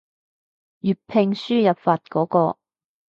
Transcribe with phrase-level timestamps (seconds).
[0.81, 2.57] 粵拼輸入法嗰個